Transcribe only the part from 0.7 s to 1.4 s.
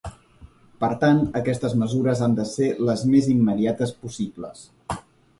Per tant,